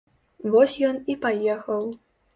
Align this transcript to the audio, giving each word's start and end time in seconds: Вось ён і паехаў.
Вось 0.55 0.79
ён 0.89 0.97
і 1.15 1.17
паехаў. 1.27 1.83